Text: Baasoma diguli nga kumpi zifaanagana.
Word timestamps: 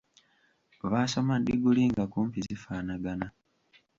Baasoma 0.91 1.35
diguli 1.45 1.83
nga 1.91 2.05
kumpi 2.13 2.39
zifaanagana. 2.47 3.27